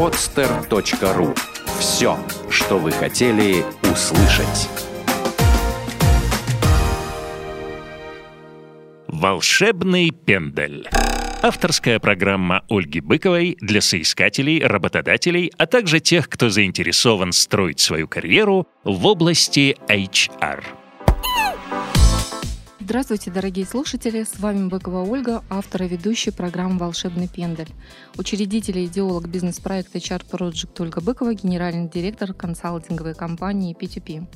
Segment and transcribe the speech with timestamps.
[0.00, 1.38] podster.ru
[1.78, 4.70] Все, что вы хотели услышать.
[9.08, 10.88] «Волшебный пендель».
[11.42, 18.66] Авторская программа Ольги Быковой для соискателей, работодателей, а также тех, кто заинтересован строить свою карьеру
[18.84, 20.79] в области HR.
[22.90, 24.24] Здравствуйте, дорогие слушатели!
[24.24, 27.68] С вами Быкова Ольга, автор и ведущая программы «Волшебный пендель».
[28.16, 34.26] Учредитель и идеолог бизнес-проекта HR Project Ольга Быкова, генеральный директор консалтинговой компании P2P.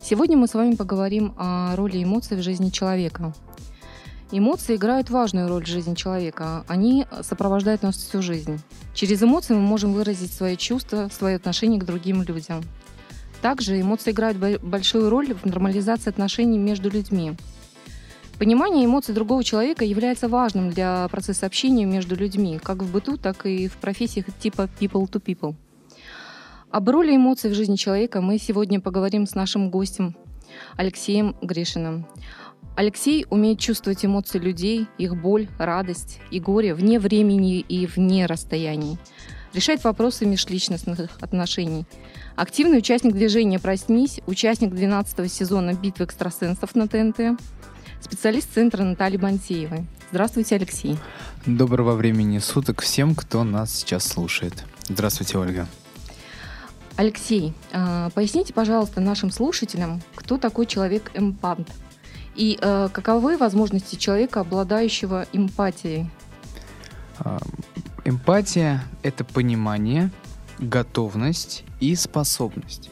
[0.00, 3.32] Сегодня мы с вами поговорим о роли эмоций в жизни человека.
[4.32, 6.64] Эмоции играют важную роль в жизни человека.
[6.66, 8.58] Они сопровождают нас всю жизнь.
[8.94, 12.64] Через эмоции мы можем выразить свои чувства, свое отношение к другим людям.
[13.42, 17.36] Также эмоции играют большую роль в нормализации отношений между людьми.
[18.38, 23.46] Понимание эмоций другого человека является важным для процесса общения между людьми, как в быту, так
[23.46, 25.54] и в профессиях типа people to people.
[26.70, 30.14] Об роли эмоций в жизни человека мы сегодня поговорим с нашим гостем
[30.76, 32.06] Алексеем Гришиным.
[32.76, 38.98] Алексей умеет чувствовать эмоции людей, их боль, радость и горе вне времени и вне расстояний.
[39.54, 41.86] Решает вопросы межличностных отношений.
[42.34, 47.40] Активный участник движения «Проснись», участник 12 сезона «Битвы экстрасенсов» на ТНТ–
[48.00, 49.86] специалист центра Натальи Бантеевой.
[50.10, 50.98] Здравствуйте, Алексей.
[51.46, 54.64] Доброго времени суток всем, кто нас сейчас слушает.
[54.88, 55.66] Здравствуйте, Ольга.
[56.96, 61.60] Алексей, а, поясните, пожалуйста, нашим слушателям, кто такой человек-эмпат
[62.34, 66.08] и а, каковы возможности человека, обладающего эмпатией?
[67.18, 67.38] А,
[68.04, 70.10] эмпатия— это понимание,
[70.58, 72.90] готовность и способность.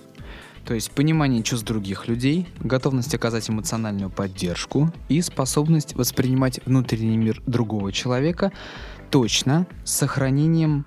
[0.64, 7.42] То есть понимание чувств других людей, готовность оказать эмоциональную поддержку и способность воспринимать внутренний мир
[7.46, 8.50] другого человека
[9.10, 10.86] точно с сохранением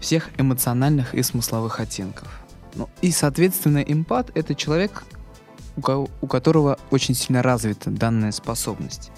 [0.00, 2.28] всех эмоциональных и смысловых оттенков.
[2.74, 5.04] Ну, и, соответственно, эмпат— это человек,
[5.76, 9.12] у которого очень сильно развита данная способность.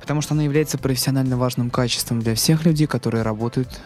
[0.00, 3.80] Потому что она является профессионально важным качеством для всех людей, которые работают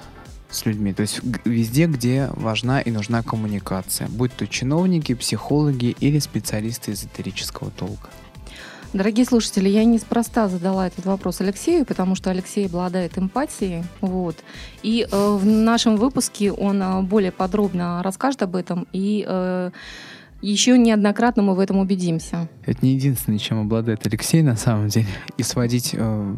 [0.51, 0.93] с людьми.
[0.93, 7.71] То есть везде, где важна и нужна коммуникация, будь то чиновники, психологи или специалисты эзотерического
[7.71, 8.09] толка.
[8.93, 13.85] Дорогие слушатели, я неспроста задала этот вопрос Алексею, потому что Алексей обладает эмпатией.
[14.01, 14.35] Вот.
[14.83, 19.71] И э, в нашем выпуске он э, более подробно расскажет об этом и э,
[20.43, 22.49] еще неоднократно мы в этом убедимся.
[22.65, 25.09] Это не единственное, чем обладает Алексей на самом деле.
[25.37, 26.37] И сводить э,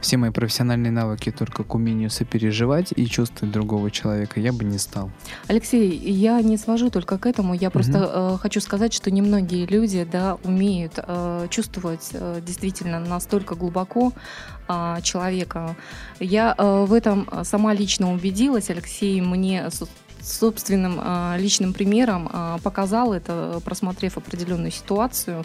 [0.00, 4.78] все мои профессиональные навыки только к умению сопереживать и чувствовать другого человека я бы не
[4.78, 5.10] стал.
[5.48, 7.54] Алексей, я не свожу только к этому.
[7.54, 8.34] Я просто угу.
[8.34, 14.12] э, хочу сказать, что немногие люди да, умеют э, чувствовать э, действительно настолько глубоко
[14.68, 15.76] э, человека.
[16.20, 18.70] Я э, в этом сама лично убедилась.
[18.70, 19.68] Алексей мне
[20.22, 25.44] собственным а, личным примером а, показал это, просмотрев определенную ситуацию.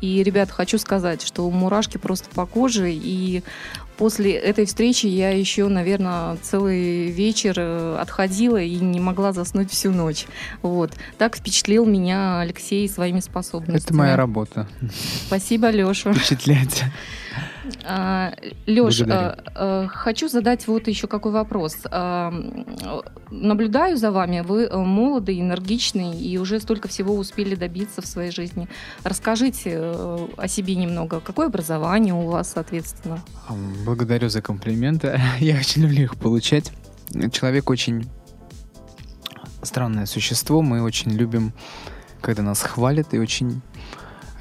[0.00, 3.44] И, ребят, хочу сказать, что мурашки просто по коже, и
[3.96, 9.92] после этой встречи я еще, наверное, целый вечер э, отходила и не могла заснуть всю
[9.92, 10.26] ночь.
[10.60, 10.90] Вот.
[11.18, 13.84] Так впечатлил меня Алексей своими способностями.
[13.84, 14.66] Это моя работа.
[15.28, 16.12] Спасибо, Леша.
[16.12, 16.82] Впечатлять.
[17.84, 18.32] А,
[18.66, 21.78] Леш, а, а, хочу задать вот еще какой вопрос.
[23.30, 28.30] Наблюдаю за вами, вы э, молоды, энергичный и уже столько всего успели добиться в своей
[28.30, 28.68] жизни.
[29.04, 31.20] Расскажите э, о себе немного.
[31.20, 33.20] Какое образование у вас, соответственно?
[33.86, 35.18] Благодарю за комплименты.
[35.38, 36.72] Я очень люблю их получать.
[37.32, 38.06] Человек очень
[39.62, 40.60] странное существо.
[40.60, 41.54] Мы очень любим,
[42.20, 43.62] когда нас хвалят, и очень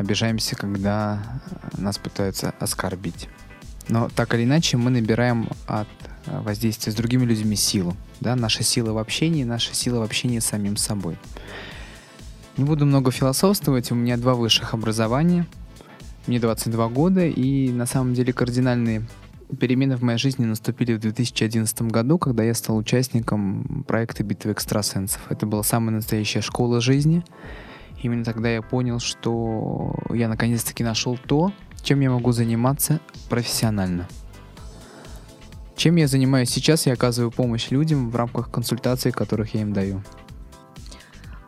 [0.01, 1.41] обижаемся, когда
[1.78, 3.29] нас пытаются оскорбить.
[3.88, 5.88] Но так или иначе мы набираем от
[6.25, 7.95] э, воздействия с другими людьми силу.
[8.19, 8.35] Да?
[8.35, 11.17] Наша сила в общении, наша сила в общении с самим собой.
[12.57, 15.47] Не буду много философствовать, у меня два высших образования,
[16.28, 19.07] мне 22 года, и на самом деле кардинальные
[19.59, 25.19] перемены в моей жизни наступили в 2011 году, когда я стал участником проекта «Битвы экстрасенсов».
[25.30, 27.24] Это была самая настоящая школа жизни—
[28.01, 31.51] Именно тогда я понял, что я наконец-таки нашел то,
[31.83, 33.00] чем я могу заниматься
[33.30, 34.07] профессионально.
[35.75, 40.03] Чем я занимаюсь сейчас, я оказываю помощь людям в рамках консультаций, которых я им даю.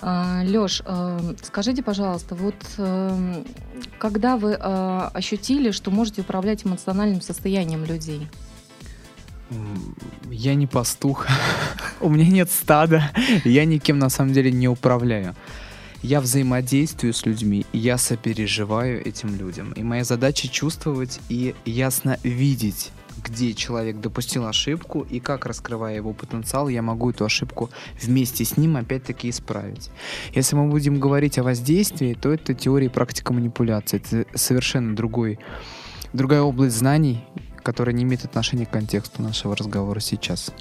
[0.01, 3.43] А, Леш, а, скажите, пожалуйста, вот а,
[3.99, 8.27] когда вы ощутили, что можете управлять эмоциональным состоянием людей?
[10.29, 11.27] Я не пастух,
[12.01, 13.11] у меня нет стада,
[13.45, 15.35] я никем на самом деле не управляю.
[16.03, 19.71] Я взаимодействую с людьми, я сопереживаю этим людям.
[19.71, 22.91] И моя задача чувствовать и ясно видеть
[23.23, 27.69] где человек допустил ошибку и как, раскрывая его потенциал, я могу эту ошибку
[28.01, 29.91] вместе с ним опять-таки исправить.
[30.33, 34.01] Если мы будем говорить о воздействии, то это теория и практика манипуляции.
[34.03, 35.39] Это совершенно другой,
[36.11, 37.23] другая область знаний,
[37.63, 40.51] которая не имеет отношения к контексту нашего разговора сейчас.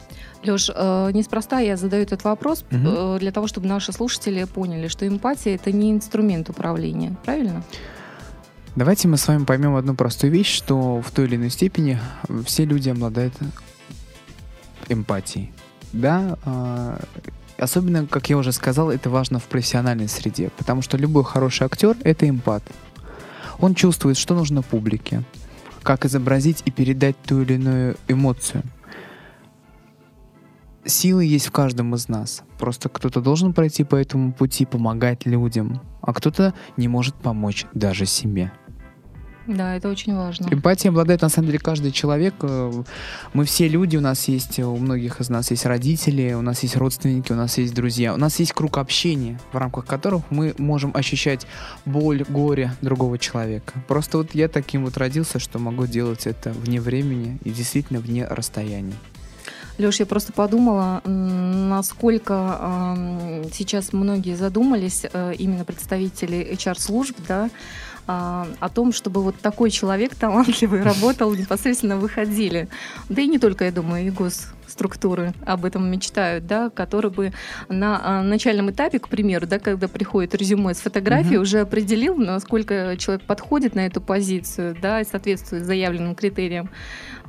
[0.45, 3.19] Леш, э, неспроста я задаю этот вопрос угу.
[3.19, 7.63] для того, чтобы наши слушатели поняли, что эмпатия это не инструмент управления, правильно?
[8.75, 11.99] Давайте мы с вами поймем одну простую вещь, что в той или иной степени
[12.47, 13.35] все люди обладают
[14.89, 15.53] эмпатией.
[15.93, 16.99] Да, э,
[17.59, 21.97] особенно, как я уже сказал, это важно в профессиональной среде, потому что любой хороший актер—
[22.05, 22.63] это эмпат.
[23.59, 25.23] Он чувствует, что нужно публике,
[25.83, 28.63] как изобразить и передать ту или иную эмоцию.
[30.85, 32.43] Силы есть в каждом из нас.
[32.59, 38.05] Просто кто-то должен пройти по этому пути, помогать людям, а кто-то не может помочь даже
[38.05, 38.51] себе.
[39.47, 40.49] Да, это очень важно.
[40.51, 42.35] Эмпатия обладает на самом деле каждый человек.
[42.43, 42.71] Э,
[43.33, 46.77] мы все люди, у нас есть, у многих из нас есть родители, у нас есть
[46.77, 50.93] родственники, у нас есть друзья, у нас есть круг общения, в рамках которых мы можем
[50.95, 51.47] ощущать
[51.85, 53.73] боль, горе другого человека.
[53.89, 58.27] Просто вот я таким вот родился, что могу делать это вне времени и действительно вне
[58.27, 58.95] расстояния.
[59.79, 67.49] Леш, я просто подумала, насколько э, сейчас многие задумались, э, именно представители HR-служб, да,
[68.07, 72.69] а, о том, чтобы вот такой человек талантливый работал, непосредственно выходили.
[73.09, 77.33] Да и не только, я думаю, и госструктуры об этом мечтают, да, которые бы
[77.69, 81.43] на а, начальном этапе, к примеру, да, когда приходит резюме с фотографией, угу.
[81.43, 86.71] уже определил, насколько человек подходит на эту позицию, да, и соответствует заявленным критериям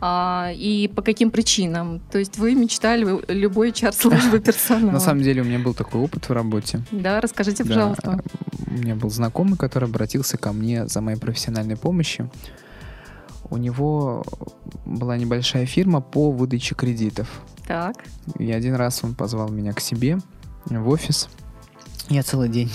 [0.01, 2.01] а, и по каким причинам.
[2.11, 4.91] То есть вы мечтали любой чар службы персонала.
[4.91, 6.81] На самом деле у меня был такой опыт в работе.
[6.91, 8.21] Да, расскажите, пожалуйста.
[8.67, 12.29] У меня был знакомый, который обратился ко мне за моей профессиональной помощью.
[13.49, 14.23] У него
[14.85, 17.41] была небольшая фирма по выдаче кредитов.
[17.67, 17.95] Так.
[18.39, 20.19] И один раз он позвал меня к себе
[20.65, 21.29] в офис.
[22.09, 22.71] Я целый день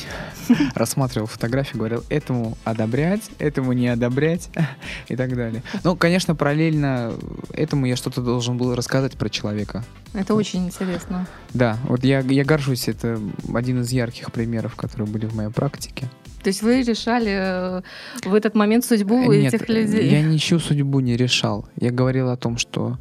[0.74, 4.48] рассматривал фотографии, говорил, этому одобрять, этому не одобрять
[5.08, 5.62] и так далее.
[5.84, 7.12] Ну, конечно, параллельно
[7.52, 9.84] этому я что-то должен был рассказать про человека.
[10.14, 11.26] Это очень интересно.
[11.52, 13.20] Да, вот я, я горжусь, это
[13.54, 16.08] один из ярких примеров, которые были в моей практике.
[16.42, 17.82] То есть вы решали э,
[18.24, 20.08] в этот момент судьбу Нет, этих людей?
[20.08, 21.68] я ничью судьбу не решал.
[21.76, 22.96] Я говорил о том, что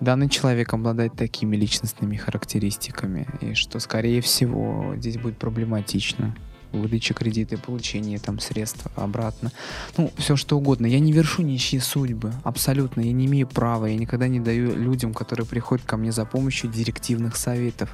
[0.00, 6.34] данный человек обладает такими личностными характеристиками, и что, скорее всего, здесь будет проблематично
[6.72, 9.52] выдача кредита и получение там средств обратно.
[9.96, 10.86] Ну, все что угодно.
[10.86, 12.32] Я не вершу ничьи судьбы.
[12.44, 13.00] Абсолютно.
[13.00, 13.86] Я не имею права.
[13.86, 17.90] Я никогда не даю людям, которые приходят ко мне за помощью директивных советов.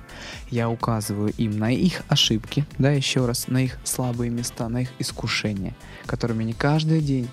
[0.50, 4.88] Я указываю им на их ошибки, да, еще раз, на их слабые места, на их
[4.98, 5.74] искушения,
[6.06, 7.28] которыми они каждый день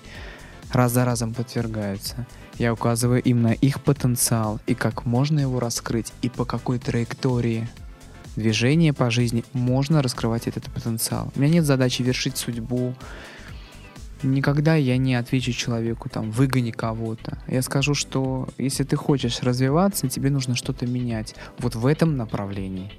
[0.72, 2.26] раз за разом подвергаются.
[2.58, 7.68] Я указываю им на их потенциал и как можно его раскрыть и по какой траектории
[8.36, 11.32] движения по жизни можно раскрывать этот потенциал.
[11.34, 12.94] У меня нет задачи вершить судьбу.
[14.22, 17.38] Никогда я не отвечу человеку там выгони кого-то.
[17.48, 21.34] Я скажу, что если ты хочешь развиваться, тебе нужно что-то менять.
[21.58, 22.92] Вот в этом направлении.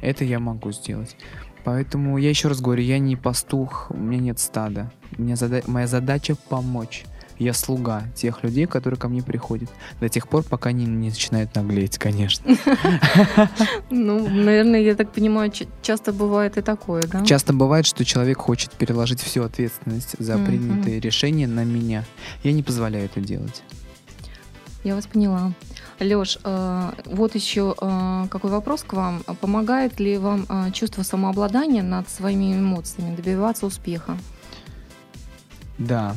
[0.00, 1.16] Это я могу сделать.
[1.64, 4.90] Поэтому я еще раз говорю, я не пастух, у меня нет стада.
[5.16, 5.62] У меня зада...
[5.66, 7.04] Моя задача помочь.
[7.38, 9.68] Я слуга тех людей, которые ко мне приходят.
[10.00, 12.44] До тех пор, пока они не начинают наглеть, конечно.
[13.90, 17.24] Ну, наверное, я так понимаю, часто бывает и такое, да?
[17.24, 22.04] Часто бывает, что человек хочет переложить всю ответственность за принятые решения на меня.
[22.42, 23.62] Я не позволяю это делать.
[24.84, 25.52] Я вас поняла.
[26.00, 29.22] Леш, э, вот еще э, какой вопрос к вам.
[29.40, 34.18] Помогает ли вам э, чувство самообладания над своими эмоциями добиваться успеха?
[35.78, 36.14] Да,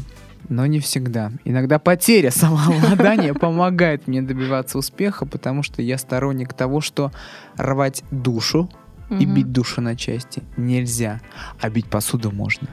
[0.49, 1.31] но не всегда.
[1.45, 7.11] Иногда потеря самообладания помогает мне добиваться успеха, потому что я сторонник того, что
[7.55, 8.69] рвать душу
[9.09, 11.21] и бить душу на части нельзя,
[11.61, 12.67] а бить посуду можно.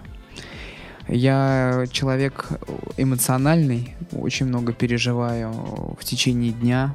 [1.07, 2.49] Я человек
[2.97, 6.95] эмоциональный, очень много переживаю в течение дня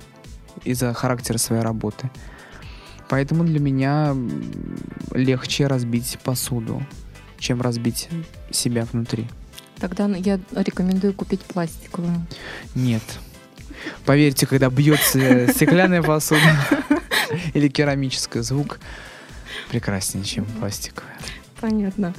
[0.65, 2.09] из-за характера своей работы.
[3.07, 4.15] Поэтому для меня
[5.13, 6.83] легче разбить посуду,
[7.37, 8.09] чем разбить
[8.51, 9.27] себя внутри.
[9.79, 12.25] Тогда я рекомендую купить пластиковую.
[12.75, 13.03] Нет.
[14.05, 16.41] Поверьте, когда бьется стеклянная посуда
[17.53, 18.79] или керамическая, звук
[19.69, 21.15] прекраснее, чем пластиковая.
[21.59, 22.13] Понятно.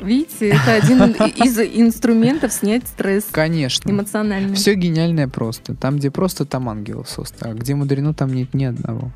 [0.00, 3.24] Видите, это один из инструментов снять стресс.
[3.30, 3.90] Конечно.
[3.90, 4.54] Эмоциональный.
[4.54, 5.74] Все гениальное просто.
[5.74, 7.50] Там, где просто, там ангелов соста.
[7.50, 9.10] А где мудрено, там нет ни одного.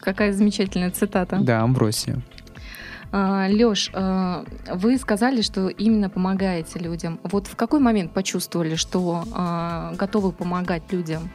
[0.00, 1.38] Какая замечательная цитата.
[1.40, 2.20] Да, Амбросия.
[3.12, 7.18] А, Лёш, а, вы сказали, что именно помогаете людям.
[7.22, 11.30] Вот в какой момент почувствовали, что а, готовы помогать людям?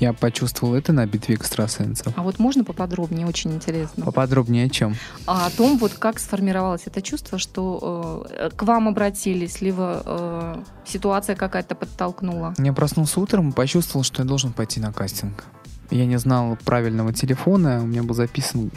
[0.00, 2.12] Я почувствовал это на битве экстрасенсов.
[2.16, 3.26] А вот можно поподробнее?
[3.26, 4.04] Очень интересно.
[4.04, 4.96] Поподробнее о чем?
[5.26, 10.62] А о том, вот как сформировалось это чувство, что э, к вам обратились, либо э,
[10.84, 12.54] ситуация какая-то подтолкнула.
[12.58, 15.44] Я проснулся утром и почувствовал, что я должен пойти на кастинг.
[15.90, 18.70] Я не знал правильного телефона, у меня был записан...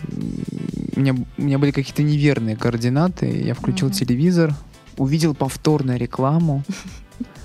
[0.98, 3.28] У меня, у меня были какие-то неверные координаты.
[3.28, 3.96] Я включил Мгм.
[3.96, 4.56] телевизор,
[4.98, 6.64] увидел повторную рекламу.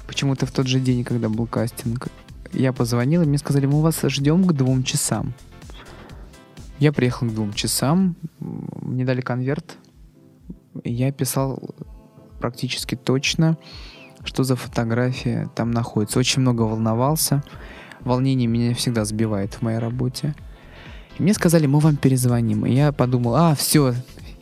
[0.06, 2.08] Почему-то в тот же день, когда был кастинг.
[2.54, 5.34] Я позвонил, и мне сказали, мы вас ждем к двум часам.
[6.78, 9.76] Я приехал к двум часам, мне дали конверт.
[10.82, 11.62] Я писал
[12.40, 13.58] практически точно,
[14.24, 16.18] что за фотография там находится.
[16.18, 17.44] Очень много волновался.
[18.00, 20.34] Волнение меня всегда сбивает в моей работе.
[21.18, 22.66] И мне сказали, мы вам перезвоним.
[22.66, 23.94] И я подумал, а, все,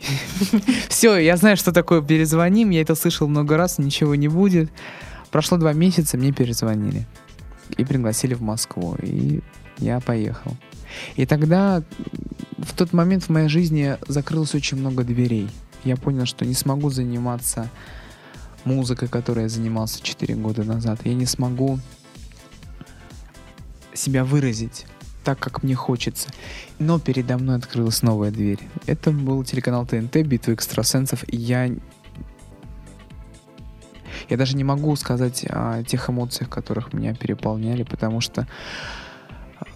[0.89, 2.71] все, я знаю, что такое перезвоним.
[2.71, 4.71] Я это слышал много раз, ничего не будет.
[5.31, 7.07] Прошло два месяца, мне перезвонили.
[7.77, 8.97] И пригласили в Москву.
[9.03, 9.41] И
[9.79, 10.57] я поехал.
[11.17, 11.83] И тогда,
[12.59, 15.49] в тот момент в моей жизни закрылось очень много дверей.
[15.85, 17.71] Я понял, что не смогу заниматься
[18.65, 21.01] музыкой, которой я занимался 4 года назад.
[21.05, 21.79] Я не смогу
[23.95, 24.87] себя выразить
[25.25, 26.29] так, как мне хочется.
[26.79, 28.59] Но передо мной открылась новая дверь.
[28.87, 31.25] Это был телеканал ТНТ, «Битва экстрасенсов».
[31.29, 31.71] Я...
[34.29, 38.47] Я даже не могу сказать о тех эмоциях, которых меня переполняли, потому что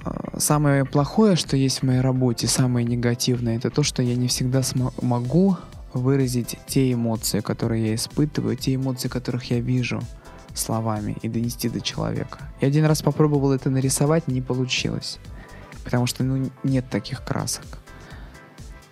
[0.05, 4.29] а, самое плохое, что есть в моей работе, самое негативное, это то, что я не
[4.29, 5.57] всегда смо- могу
[5.93, 10.01] выразить те эмоции, которые я испытываю, те эмоции, которых я вижу
[10.55, 12.39] словами и донести до человека.
[12.61, 15.19] Я один раз попробовал это нарисовать, не получилось.
[15.85, 17.65] Потому что ну, нет таких красок.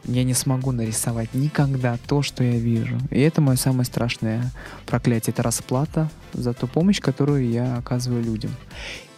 [0.04, 2.98] Я не смогу нарисовать никогда то, что я вижу.
[3.10, 4.50] И это мое самое страшное
[4.86, 5.32] проклятие.
[5.32, 8.50] Это расплата за ту помощь, которую я оказываю людям.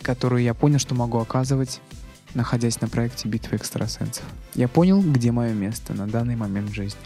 [0.03, 1.81] Которую я понял, что могу оказывать,
[2.35, 4.25] находясь на проекте «Битва экстрасенсов».
[4.55, 7.01] Я понял, где мое место на данный момент в жизни.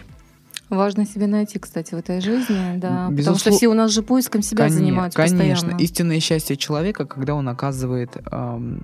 [0.71, 3.07] Важно себе найти, кстати, в этой жизни, да.
[3.07, 5.55] Потому Безуслов- что все у нас же поиском себя Коне- занимаются Конечно.
[5.55, 5.81] постоянно.
[5.81, 8.81] Истинное счастье человека, когда он оказывает ам,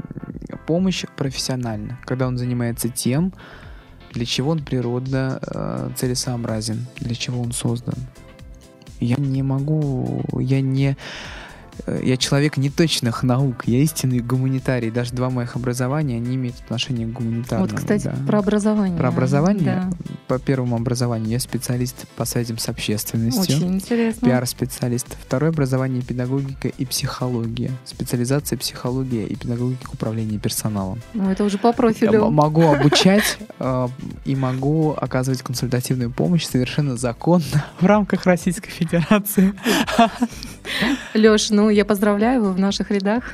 [0.66, 3.32] помощь профессионально, когда он занимается тем,
[4.12, 7.94] для чего он природно э, целесообразен, для чего он создан.
[9.00, 10.96] Я не могу, я не...
[11.86, 14.90] э, Я человек неточных наук, я истинный гуманитарий.
[14.90, 17.68] Даже два моих образования, они имеют отношение к гуманитарному.
[17.68, 18.16] Вот, кстати, да.
[18.26, 18.96] про образование.
[18.96, 19.64] Про образование?
[19.64, 19.90] Да.
[20.26, 23.56] По первому образованию я специалист по связям с общественностью.
[23.58, 24.26] Очень интересно.
[24.26, 25.06] Пиар-специалист.
[25.22, 27.70] Второе образование педагогика и психология.
[27.84, 31.00] Специализация психология и педагогика управления персоналом.
[31.12, 32.24] Ну, это уже по Я профилю.
[32.24, 33.88] м- могу обучать э,
[34.24, 37.44] и могу оказывать консультативную помощь совершенно законно
[37.80, 39.52] в рамках Российской Федерации.
[41.12, 43.24] Леш, ну я поздравляю, вы в наших рядах.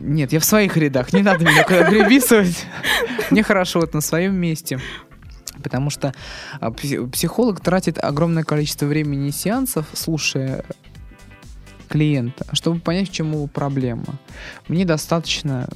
[0.00, 2.66] Нет, я в своих рядах, не надо меня куда приписывать.
[3.30, 4.78] Мне хорошо вот на своем месте.
[5.62, 6.12] Потому что
[6.60, 10.64] а, пси- психолог тратит огромное количество времени и сеансов, слушая
[11.88, 14.18] клиента, чтобы понять, в чем его проблема.
[14.68, 15.68] Мне достаточно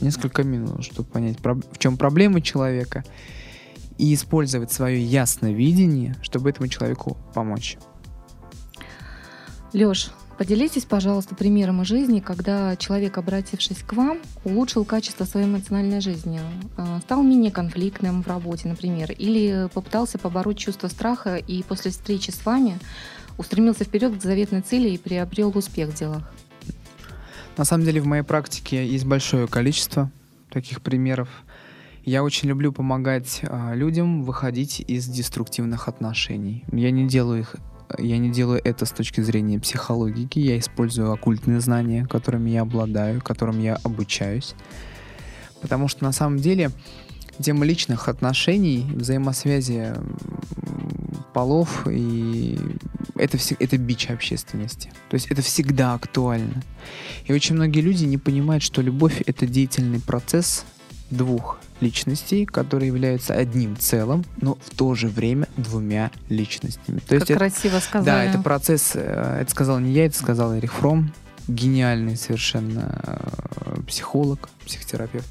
[0.00, 3.04] несколько минут, чтобы понять, в чем проблема человека,
[3.98, 7.76] и использовать свое ясное видение, чтобы этому человеку помочь.
[9.72, 16.00] Леш, поделитесь, пожалуйста, примером из жизни, когда человек, обратившись к вам, улучшил качество своей эмоциональной
[16.00, 16.40] жизни,
[16.76, 22.30] э, стал менее конфликтным в работе, например, или попытался побороть чувство страха и после встречи
[22.30, 22.78] с вами
[23.36, 26.32] устремился вперед к заветной цели и приобрел успех в делах.
[27.56, 30.10] На самом деле в моей практике есть большое количество
[30.50, 31.28] таких примеров.
[32.04, 36.64] Я очень люблю помогать а, людям выходить из деструктивных отношений.
[36.72, 37.56] Я не делаю их,
[37.96, 40.38] я не делаю это с точки зрения психологики.
[40.38, 44.54] Я использую оккультные знания, которыми я обладаю, которым я обучаюсь.
[45.60, 46.70] Потому что на самом деле
[47.40, 49.94] тема личных отношений, взаимосвязи
[51.32, 52.58] полов и
[53.16, 54.90] это, все, это бич общественности.
[55.08, 56.62] То есть это всегда актуально.
[57.26, 60.64] И очень многие люди не понимают, что любовь— это деятельный процесс
[61.10, 66.98] двух личностей, которые являются одним целым, но в то же время двумя личностями.
[67.00, 68.06] То есть как это, красиво сказали.
[68.06, 71.12] да, это процесс, э, это сказал не я, это сказал Эрих Фром,
[71.46, 75.28] гениальный совершенно э, психолог, психотерапевт.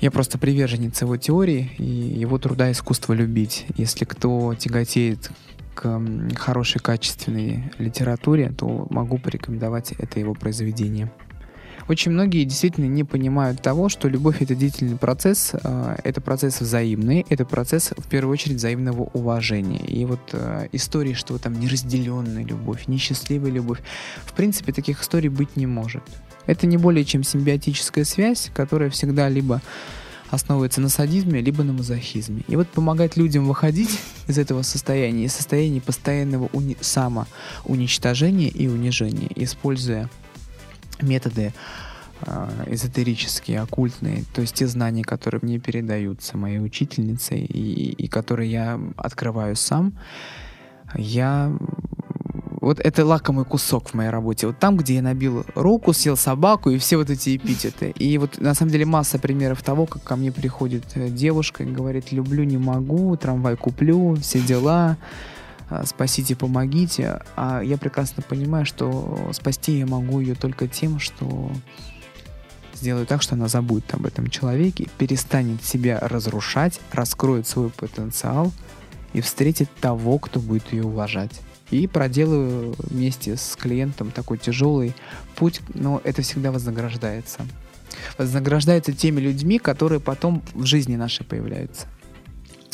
[0.00, 3.66] Я просто приверженец его теории и его труда «Искусство любить».
[3.76, 5.30] Если кто тяготеет
[5.74, 6.00] к
[6.36, 11.10] хорошей, качественной литературе, то могу порекомендовать это его произведение.
[11.86, 17.26] Очень многие действительно не понимают того, что любовь это длительный процесс, э, это процесс взаимный,
[17.28, 19.84] это процесс в первую очередь взаимного уважения.
[19.84, 23.80] И вот э, истории, что там неразделенная любовь, несчастливая любовь,
[24.24, 26.02] в принципе таких историй быть не может.
[26.46, 29.60] Это не более чем симбиотическая связь, которая всегда либо
[30.30, 32.42] основывается на садизме, либо на мазохизме.
[32.48, 39.30] И вот помогать людям выходить из этого состояния, из состояния постоянного уни- самоуничтожения и унижения,
[39.36, 40.08] используя
[41.02, 41.52] методы
[42.22, 48.50] э, эзотерические, оккультные, то есть те знания, которые мне передаются моей учительницей и, и которые
[48.50, 49.94] я открываю сам,
[50.96, 51.52] я
[52.64, 54.46] вот это лакомый кусок в моей работе.
[54.46, 57.90] Вот там, где я набил руку, съел собаку и все вот эти эпитеты.
[57.90, 61.66] И вот на самом деле масса примеров того, как ко мне приходит э, девушка и
[61.66, 64.96] говорит, люблю, не могу, трамвай куплю, все дела,
[65.84, 67.20] спасите, помогите.
[67.36, 71.50] А я прекрасно понимаю, что спасти я могу ее только тем, что
[72.74, 78.52] сделаю так, что она забудет об этом человеке, перестанет себя разрушать, раскроет свой потенциал
[79.12, 81.40] и встретит того, кто будет ее уважать
[81.70, 84.94] и проделаю вместе с клиентом такой тяжелый
[85.34, 87.40] путь, но это всегда вознаграждается.
[88.18, 91.86] Вознаграждается теми людьми, которые потом в жизни нашей появляются.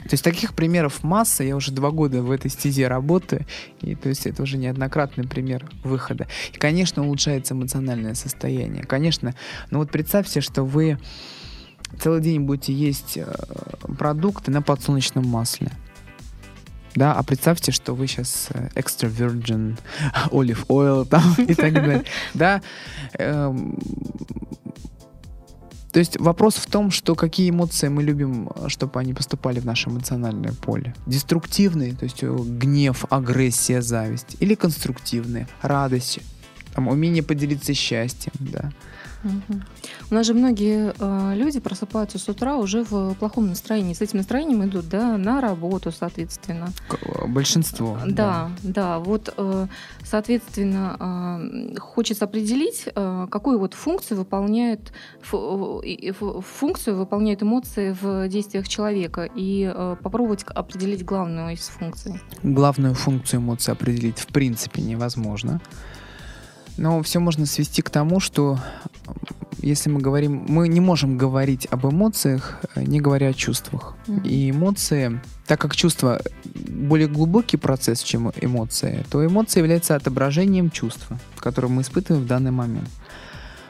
[0.02, 1.44] То есть таких примеров масса.
[1.44, 3.46] Я уже два года в этой стезе работаю.
[3.80, 6.26] И то есть это уже неоднократный пример выхода.
[6.52, 8.84] И, конечно, улучшается эмоциональное состояние.
[8.84, 9.34] Конечно,
[9.70, 10.98] но вот представьте, что вы
[12.00, 13.26] целый день будете есть э,
[13.98, 15.70] продукты на подсолнечном масле
[16.94, 19.78] да, а представьте, что вы сейчас extra virgin
[20.30, 22.04] olive oil там и так далее,
[22.34, 22.60] да.
[25.92, 29.90] То есть вопрос в том, что какие эмоции мы любим, чтобы они поступали в наше
[29.90, 30.94] эмоциональное поле.
[31.06, 36.20] Деструктивные, то есть э, гнев, агрессия, зависть, или конструктивные, радость,
[36.74, 38.70] там, умение поделиться счастьем, да.
[39.24, 39.60] Угу.
[40.10, 43.92] У нас же многие э, люди просыпаются с утра уже в плохом настроении.
[43.92, 46.72] С этим настроением идут да, на работу, соответственно.
[46.90, 47.98] Э, большинство.
[48.06, 48.72] Да, да.
[48.72, 48.98] да.
[48.98, 49.66] Вот, э,
[50.04, 50.96] соответственно,
[51.74, 55.82] э, хочется определить, э, какую вот функцию выполняет фу,
[56.40, 62.20] функцию выполняют эмоции в действиях человека и э, попробовать определить главную из функций.
[62.42, 65.60] Главную функцию эмоций определить в принципе невозможно.
[66.80, 68.58] Но все можно свести к тому, что
[69.60, 73.96] если мы говорим, мы не можем говорить об эмоциях, э, не говоря о чувствах.
[74.06, 74.26] Mm-hmm.
[74.26, 81.18] И эмоции, так как чувство более глубокий процесс, чем эмоции, то эмоция является отображением чувства,
[81.38, 82.88] которое мы испытываем в данный момент.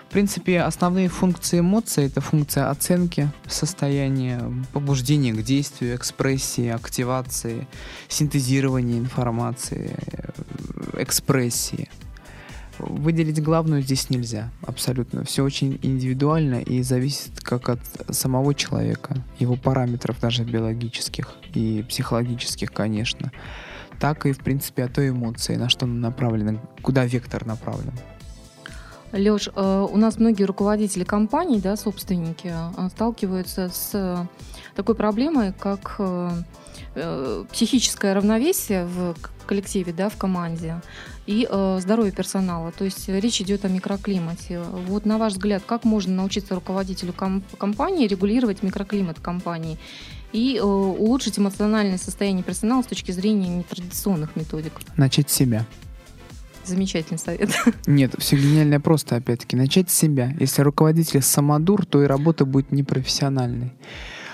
[0.08, 4.40] В принципе, основные функции эмоций это функция оценки состояния,
[4.72, 7.66] побуждения к действию, экспрессии, активации,
[8.08, 11.88] синтезирования информации, э, экспрессии
[12.86, 14.50] выделить главную здесь нельзя.
[14.62, 15.24] Абсолютно.
[15.24, 22.72] Все очень индивидуально и зависит как от самого человека, его параметров даже биологических и психологических,
[22.72, 23.32] конечно,
[23.98, 27.92] так и, в принципе, от той эмоции, на что она направлена, куда вектор направлен.
[29.12, 34.28] Леш, э, у нас многие руководители компаний, да, собственники, э, сталкиваются с
[34.76, 39.14] такой проблемой, как э, психическое равновесие в
[39.46, 40.80] коллективе, да, в команде
[41.30, 42.72] и э, здоровье персонала.
[42.72, 44.60] То есть речь идет о микроклимате.
[44.88, 49.78] Вот на ваш взгляд, как можно научиться руководителю комп- компании регулировать микроклимат компании
[50.32, 54.72] и э, улучшить эмоциональное состояние персонала с точки зрения нетрадиционных методик?
[54.96, 55.66] Начать с себя.
[56.64, 57.50] Замечательный совет.
[57.86, 60.34] Нет, все гениальное просто, опять-таки, начать с себя.
[60.40, 63.72] Если руководитель самодур, то и работа будет непрофессиональной.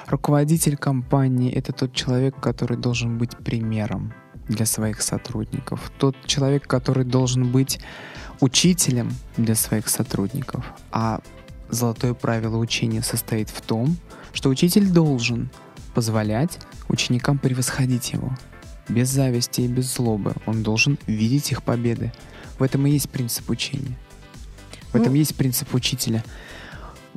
[0.06, 4.14] Руководитель компании— это тот человек, который должен быть примером
[4.48, 7.80] для своих сотрудников, тот человек, который должен быть
[8.40, 10.64] учителем для своих сотрудников.
[10.90, 11.20] А
[11.68, 13.96] золотое правило учения состоит в том,
[14.32, 15.50] что учитель должен
[15.94, 18.30] позволять ученикам превосходить его.
[18.88, 20.35] Без зависти и без злобы.
[20.44, 22.12] Он должен видеть их победы.
[22.59, 23.96] В этом и есть принцип учения.
[24.92, 26.22] В этом ну, есть принцип учителя.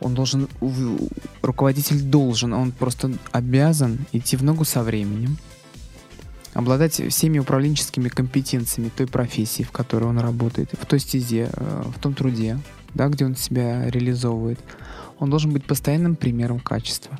[0.01, 0.47] Он должен,
[1.41, 5.37] руководитель должен, он просто обязан идти в ногу со временем,
[6.53, 11.99] обладать всеми управленческими компетенциями той профессии, в которой он работает, в той стезе, э, в
[11.99, 12.59] том труде,
[12.93, 14.59] да, где он себя реализовывает.
[15.19, 17.17] Он должен быть постоянным примером качества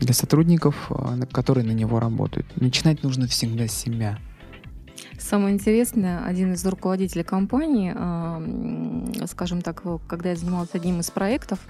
[0.00, 2.46] для сотрудников, э, которые на него работают.
[2.60, 4.18] Начинать нужно всегда с себя.
[5.18, 11.60] Самое интересное, один из руководителей компании, э, скажем так, когда я занималась одним из проектов,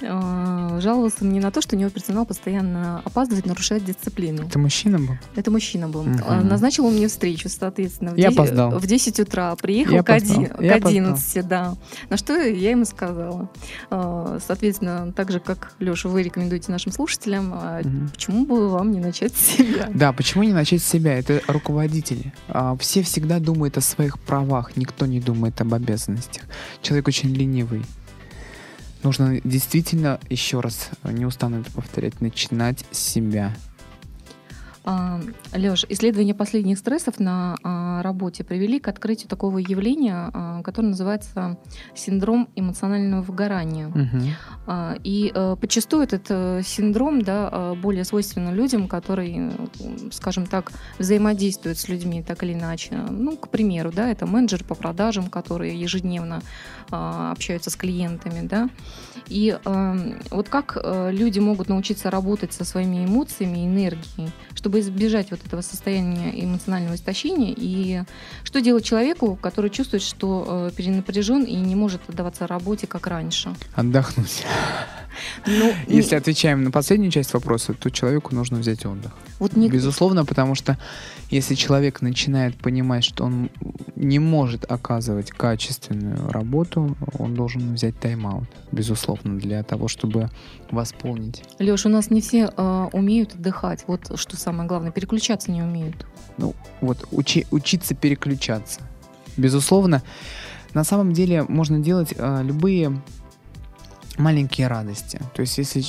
[0.00, 4.46] жаловался мне на то, что у него персонал постоянно опаздывает, нарушает дисциплину.
[4.46, 5.14] Это мужчина был?
[5.36, 6.04] Это мужчина был.
[6.06, 8.70] Э, Назначил он мне встречу, соответственно, в, Я 10, опоздал.
[8.78, 9.54] в 10 утра.
[9.56, 10.56] Приехал Я к, оди- опоздал.
[10.58, 10.90] к Я опоздал.
[10.90, 11.74] 11, да.
[12.08, 13.48] На что я ему сказала.
[13.90, 17.48] Э, Соответственно, так же, как, Леша, вы рекомендуете нашим слушателям,
[17.84, 18.08] Мгм.
[18.10, 19.88] почему бы вам не начать с себя?
[19.94, 21.18] Да, почему не начать с себя?
[21.18, 22.32] Это руководители.
[22.48, 26.44] А, Все всегда думают о своих правах, никто не думает об обязанностях.
[26.82, 27.82] Человек очень ленивый.
[29.02, 33.54] Нужно действительно, еще раз, не устану это повторять, начинать с себя.
[35.52, 41.58] Леш, исследования последних стрессов на а, работе привели к открытию такого явления, а, которое называется
[41.94, 43.92] синдром эмоционального выгорания.
[44.66, 49.52] А, И э, подчастую этот э, синдром да, э, более свойственен людям, которые,
[50.12, 52.94] скажем так, взаимодействуют с людьми так или иначе.
[53.10, 56.42] Ну, к примеру, да, это менеджер по продажам, которые ежедневно
[56.90, 58.46] а, общаются с клиентами.
[58.46, 58.68] Да?
[59.30, 65.30] И э, вот как э, люди могут научиться работать со своими эмоциями энергией, чтобы избежать
[65.30, 68.02] вот этого состояния эмоционального истощения, и
[68.42, 73.54] что делать человеку, который чувствует, что э, перенапряжен и не может отдаваться работе, как раньше?
[73.74, 74.44] Отдохнуть.
[75.46, 79.12] Ну, Если отвечаем на последнюю часть вопроса, то человеку нужно взять отдых.
[79.38, 80.78] вот не- Безусловно, потому что
[81.30, 83.50] если человек начинает понимать, что он
[83.96, 90.28] не может оказывать качественную работу, он должен взять тайм-аут, безусловно, для того, чтобы
[90.70, 91.42] восполнить.
[91.58, 93.84] Леш, у нас не все э, умеют отдыхать.
[93.86, 96.06] Вот что самое главное, переключаться не умеют.
[96.38, 98.80] Ну, вот учи- учиться переключаться.
[99.36, 100.02] Безусловно,
[100.74, 103.00] на самом деле можно делать э, любые
[104.18, 105.20] маленькие радости.
[105.34, 105.82] То есть, если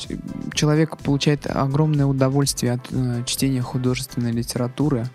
[0.53, 5.07] человек получает огромное удовольствие от э, чтения художественной литературы,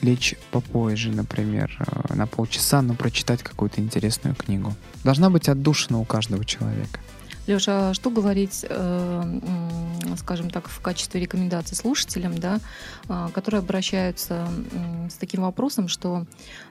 [0.00, 4.74] лечь попозже, например, э, на полчаса, но прочитать какую-то интересную книгу.
[5.04, 7.00] Должна быть отдушина у каждого человека.
[7.48, 9.40] Леша, а что говорить, э,
[10.18, 12.60] скажем так, в качестве рекомендаций слушателям, да,
[13.08, 14.46] а, которые обращаются
[15.10, 16.26] с таким вопросом, что,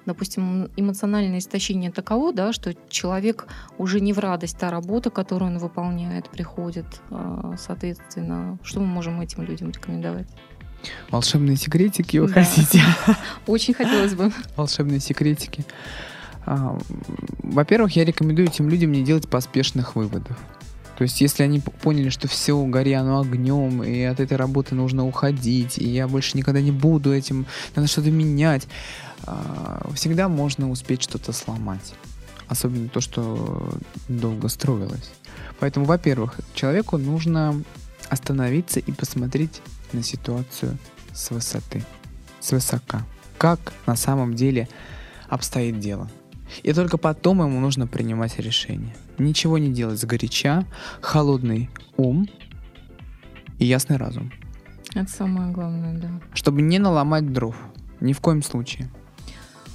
[0.06, 3.48] допустим, эмоциональное истощение таково, да, что человек
[3.80, 9.20] уже не в радость та работа, которую он выполняет, приходит, а, соответственно, что мы можем
[9.22, 10.28] этим людям рекомендовать?
[11.10, 12.44] Волшебные секретики вы Да.
[12.44, 12.82] хотите?
[13.48, 14.32] Очень хотелось бы.
[14.56, 15.66] волшебные секретики.
[16.46, 16.78] А,
[17.44, 20.38] Во-первых, я рекомендую этим людям не делать поспешных выводов.
[20.98, 25.06] То есть, если они поняли, что все, гори оно огнем, и от этой работы нужно
[25.06, 28.68] уходить, и я больше никогда не буду этим, надо что-то менять,
[29.24, 31.94] а, всегда можно успеть что-то сломать.
[32.48, 35.12] Особенно то, что долго строилось.
[35.60, 37.62] Поэтому, во-первых, человеку нужно
[38.10, 39.62] остановиться и посмотреть
[39.94, 40.80] на ситуацию
[41.14, 41.84] с высоты,
[42.40, 43.04] с высока.
[43.38, 44.68] Как на самом деле
[45.30, 46.10] обстоит дело.
[46.64, 48.96] И только потом ему нужно принимать решение.
[49.18, 50.66] Ничего не делать сгоряча,
[51.02, 52.28] холодный ум
[53.60, 54.32] и ясный разум.
[54.96, 56.10] Это самое главное, да.
[56.34, 57.56] Чтобы не наломать дров.
[58.00, 58.90] Ни в коем случае.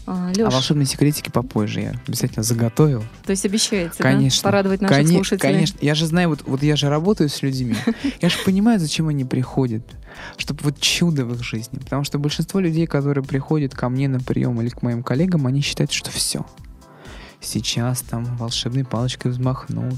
[0.04, 3.04] А, А Лёш, волшебные секретики попозже я обязательно заготовил.
[3.24, 4.42] то есть обещаете, да, Конечно.
[4.42, 5.52] порадовать наших Коне- слушателей?
[5.54, 5.78] Конечно.
[5.80, 7.76] Я же знаю, вот, вот я же работаю с людьми.
[8.20, 9.82] Я же понимаю, зачем они приходят.
[10.36, 11.78] Чтобы вот чудо в их жизни.
[11.78, 15.60] Потому что большинство людей, которые приходят ко мне на прием или к моим коллегам, они
[15.62, 16.44] считают, что все.
[17.42, 19.94] Сейчас там волшебной палочкой взмахнут,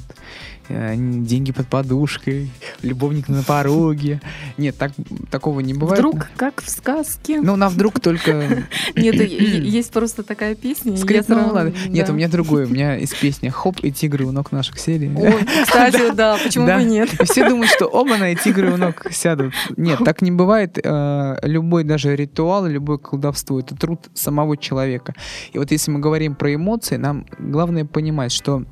[0.69, 2.51] э, деньги под подушкой,
[2.83, 4.23] любовник на пороге.
[4.57, 4.93] Нет, так,
[5.31, 5.99] такого не бывает.
[5.99, 7.41] Вдруг, как в сказке.
[7.43, 8.65] Ну, на вдруг только
[8.97, 10.93] Нет, есть просто такая песня.
[10.93, 11.75] и я Скрип, ну сразу- ладно.
[11.89, 12.67] Нет, у меня другое.
[12.67, 15.13] У меня из песни «Хоп» и «Тигры у ног наших сели».
[15.15, 17.13] Ой, кстати, да, почему бы нет?
[17.21, 19.53] И все думают, что оба на тигры у ног сядут.
[19.77, 20.79] Нет, так не бывает.
[20.83, 25.15] Э, Любой даже ритуал, любое колдовство— это труд самого человека.
[25.53, 28.65] И вот если мы говорим про эмоции, нам главное понимать, что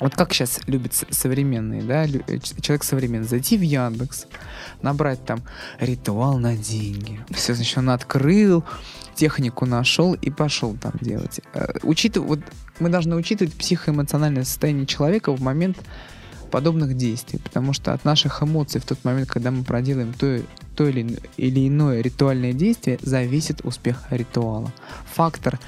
[0.00, 4.26] вот как сейчас любят современные, да, э, человек современный, зайти в Яндекс,
[4.82, 5.42] набрать там
[5.78, 7.20] ритуал на деньги.
[7.30, 8.64] Все, значит, он открыл,
[9.14, 11.40] технику нашел и пошел там делать.
[11.54, 12.40] Э, Учитывая, вот
[12.80, 15.78] мы должны учитывать психоэмоциональное состояние человека в момент
[16.50, 20.40] подобных действий, потому что от наших эмоций в тот момент, когда мы проделаем то,
[20.76, 24.72] то или, или иное ритуальное действие, зависит успех ритуала.
[25.14, 25.58] Фактор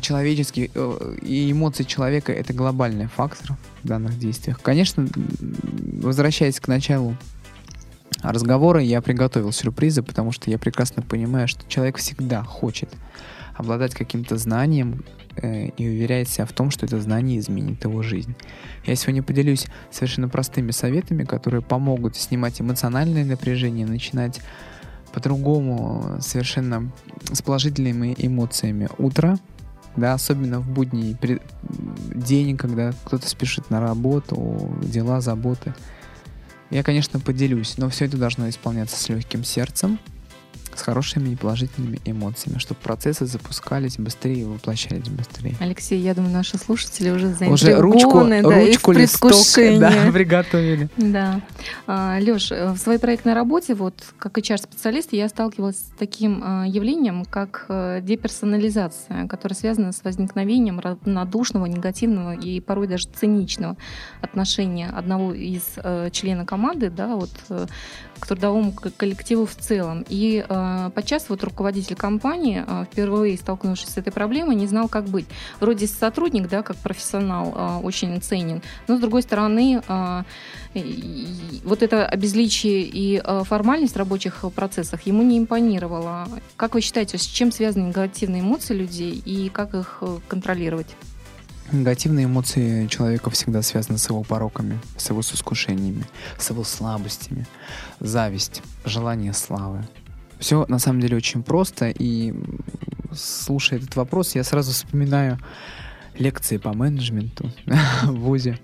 [0.00, 4.60] человеческий э, и эмоции человека это глобальный фактор в данных действиях.
[4.60, 5.06] Конечно,
[5.40, 7.16] возвращаясь к началу
[8.22, 12.90] разговора, я приготовил сюрпризы, потому что я прекрасно понимаю, что человек всегда хочет
[13.54, 15.04] обладать каким-то знанием
[15.36, 18.34] э, и уверяет себя в том, что это знание изменит его жизнь.
[18.84, 24.40] Я сегодня поделюсь совершенно простыми советами, которые помогут снимать эмоциональное напряжение, начинать
[25.12, 26.92] по-другому, совершенно
[27.32, 29.38] с положительными эмоциями утро,
[29.96, 31.16] да, особенно в будний
[32.14, 35.74] день, когда кто-то спешит на работу, дела, заботы.
[36.70, 39.98] Я, конечно, поделюсь, но все это должно исполняться с легким сердцем,
[40.78, 45.54] с хорошими и положительными эмоциями, чтобы процессы запускались быстрее и воплощались быстрее.
[45.60, 49.32] Алексей, я думаю, наши слушатели уже Уже ручку, да, ручку, листок,
[49.78, 50.88] да, приготовили.
[50.96, 51.40] Да.
[51.86, 57.66] Леш, в своей проектной работе, вот как HR-специалист, я сталкивалась с таким а, явлением, как
[57.68, 63.76] э, деперсонализация, которая связана с возникновением равнодушного, негативного и порой даже циничного
[64.20, 67.66] отношения одного из э, членов команды, да, вот э,
[68.18, 70.04] к трудовому коллективу в целом.
[70.08, 75.04] И э, подчас вот руководитель компании, э, впервые столкнувшись с этой проблемой, не знал, как
[75.04, 75.26] быть.
[75.60, 80.22] Вроде сотрудник, да, как профессионал, э, очень ценен, но с другой стороны, э,
[80.74, 86.28] и вот это обезличие и э, формальность в рабочих процессах ему не импонировало.
[86.56, 90.88] Как вы считаете, с чем связаны негативные эмоции людей и как их э, контролировать?
[91.72, 96.04] Негативные эмоции человека всегда связаны с его пороками, с его искушениями,
[96.38, 97.46] с его слабостями.
[97.98, 99.84] Зависть, желание славы.
[100.38, 102.34] Все на самом деле очень просто, и
[103.12, 105.38] слушая этот вопрос, я сразу вспоминаю
[106.18, 107.50] лекции по менеджменту
[108.02, 108.58] в ВУЗе.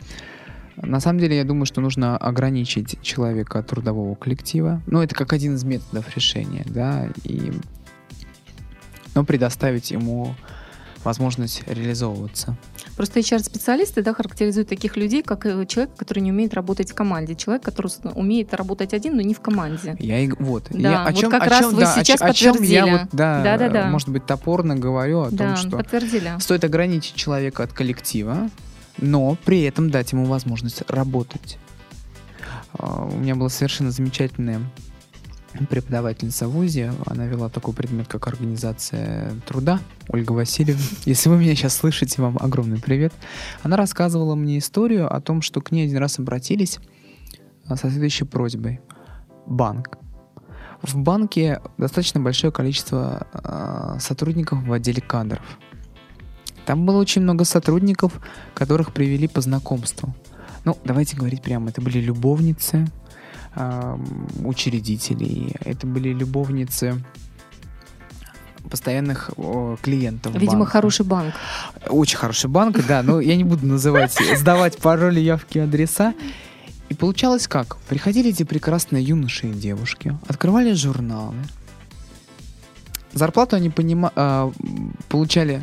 [0.77, 4.81] На самом деле, я думаю, что нужно ограничить человека от трудового коллектива.
[4.87, 7.53] Ну, это как один из методов решения, да, и
[9.15, 10.35] но предоставить ему
[11.05, 12.57] возможность реализовываться.
[12.97, 17.35] Просто HR-специалисты да, характеризуют таких людей, как э, человек, который не умеет работать в команде.
[17.35, 19.97] Человек, который умеет работать один, но не в команде.
[19.99, 20.67] Я и вот.
[20.71, 22.33] Да, я о вот чем, как о раз чем, вы да, о сейчас чё- о
[22.35, 22.91] чем я подтвердили.
[22.93, 23.87] вот, да, Да-да-да.
[23.89, 26.33] может быть, топорно говорю о да, том, что подтвердили.
[26.39, 28.51] стоит ограничить человека от коллектива,
[28.99, 31.59] но при этом дать ему возможность работать.
[32.75, 34.61] А, У меня была совершенно замечательная
[35.69, 36.93] преподавательница в ВУЗе.
[37.07, 39.81] Она вела такой предмет, как организация труда.
[40.09, 40.83] Ольга Васильевна.
[41.05, 43.13] Если вы меня сейчас слышите, вам огромный привет.
[43.63, 46.79] Она рассказывала мне историю о том, что к ней один раз обратились
[47.67, 48.81] а, со следующей просьбой.
[49.47, 49.99] Банк.
[50.83, 55.43] В банке достаточно большое количество а, сотрудников в отделе кадров.
[56.67, 58.21] Там было очень много сотрудников,
[58.55, 60.15] которых привели по знакомству.
[60.65, 62.87] Ну, давайте говорить прямо, это были любовницы
[64.45, 67.03] учредителей, это были любовницы
[68.71, 70.35] постоянных о, клиентов.
[70.35, 70.73] Видимо, банка.
[70.73, 71.35] хороший банк.
[71.89, 76.15] Очень хороший банк, да, но я не буду называть, сдавать пароли, явки, адреса.
[76.89, 77.77] И получалось как?
[77.89, 81.35] Приходили эти прекрасные юноши и девушки, открывали журналы.
[83.13, 85.61] Зарплату они понима- м, получали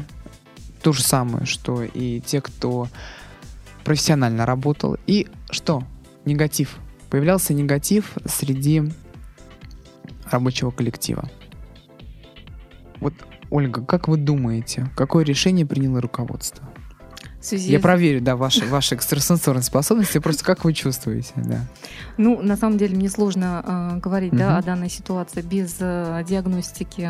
[0.84, 2.88] то же самое, что и те, кто
[3.84, 4.97] профессионально работал.
[5.08, 5.84] И что?
[6.25, 6.78] Негатив.
[7.09, 8.83] Появлялся негатив среди
[10.31, 11.29] рабочего коллектива.
[12.99, 13.13] Вот,
[13.49, 16.69] Ольга, как вы думаете, какое решение приняло руководство?
[17.41, 21.62] В связи Я с- проверю, да, ваши, ваши экстрасенсорные способности, просто как вы чувствуете, да.
[22.17, 23.63] Ну, на самом деле, мне сложно
[23.95, 24.58] э, говорить да, Мгм.
[24.58, 27.10] о данной ситуации без э, диагностики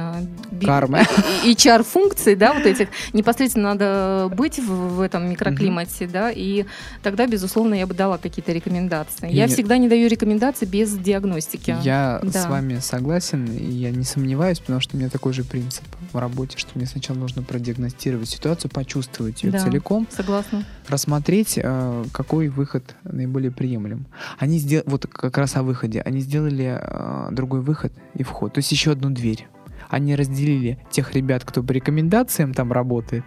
[0.52, 1.02] би- Кармы.
[1.44, 2.90] и- HR-функций, да, вот этих.
[3.14, 6.66] Непосредственно надо быть в, в этом микроклимате, да, и
[7.02, 9.34] тогда, безусловно, я бы дала какие-то рекомендации.
[9.34, 11.76] Я И- всегда не даю рекомендации без диагностики.
[11.82, 12.44] Я Да.
[12.44, 16.18] с вами согласен, и я не сомневаюсь, потому что у меня такой же принцип в
[16.20, 19.60] работе, что мне сначала нужно продиагностировать ситуацию, почувствовать ее Да.
[19.60, 20.66] целиком, Согласна.
[20.90, 24.06] рассмотреть, э, какой выход наиболее приемлем.
[24.38, 28.58] Они сделали, вот как раз о выходе, они сделали э, другой выход и вход, то
[28.60, 29.48] есть еще одну дверь.
[29.88, 33.24] Они разделили тех ребят, кто по рекомендациям там работает,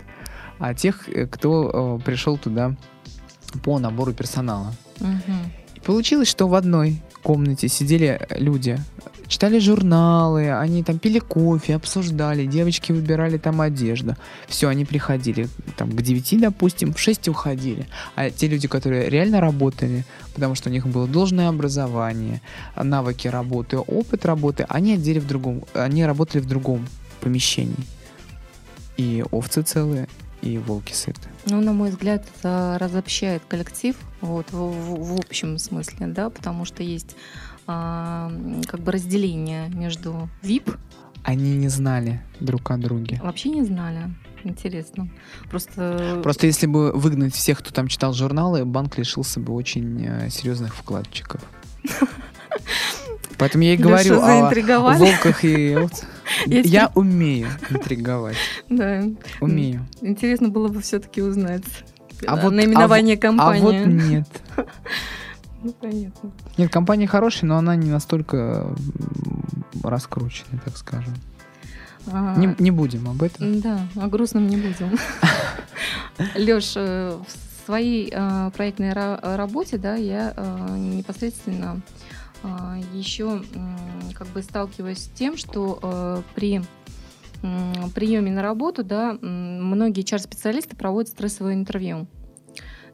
[0.58, 2.76] а тех, э, кто пришел туда
[3.64, 4.74] по набору персонала.
[5.00, 5.50] Мгм.
[5.74, 8.78] И получилось, что в одной комнате сидели люди,
[9.32, 14.14] читали журналы, они там пили кофе, обсуждали, девочки выбирали там одежду.
[14.46, 17.86] Все, они приходили там к 9, допустим, в 6 уходили.
[18.14, 22.42] А те люди, которые реально работали, потому что у них было должное образование,
[22.76, 26.86] навыки работы, опыт работы, они отдели в другом, они работали в другом
[27.22, 27.86] помещении.
[28.98, 30.08] И овцы целые,
[30.42, 31.28] и волки сыты.
[31.46, 36.66] Ну, на мой взгляд, это разобщает коллектив вот, в, в- в общем смысле, да, потому
[36.66, 37.16] что есть
[37.66, 40.76] как бы разделение между VIP,
[41.22, 43.20] Они не знали друг о друге.
[43.22, 44.12] вообще не знали.
[44.44, 45.08] Интересно.
[45.50, 50.30] Просто, Просто если бы выгнать всех, кто там читал журналы, банк лишился бы очень э,
[50.30, 51.40] серьезных вкладчиков.
[53.38, 55.78] Поэтому я и говорю о волках и
[56.46, 58.36] Я умею интриговать.
[58.68, 59.04] Да.
[59.40, 59.86] Умею.
[60.00, 61.64] Интересно было бы все-таки узнать
[62.26, 63.60] А вот- наименование А компании.
[63.60, 64.28] вот нет.
[65.62, 66.30] Ну, понятно.
[66.58, 68.74] Нет, компания хорошая, но она не настолько
[69.82, 71.14] раскрученная, так скажем.
[72.10, 73.60] А, Не, не будем об этом.
[73.60, 74.98] Да, о грустном не будем.
[76.34, 81.80] Леш, э, в своей э, проектной ра- работе, да, я э, непосредственно
[82.92, 83.40] еще
[84.14, 86.60] как бы сталкиваюсь с тем, что при
[87.94, 92.08] приеме на работу, да, многие HR-специалисты проводят стрессовое интервью.